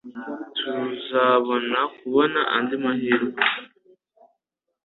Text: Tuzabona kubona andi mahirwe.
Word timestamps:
Tuzabona 0.59 1.79
kubona 1.97 2.39
andi 2.57 2.75
mahirwe. 2.83 3.41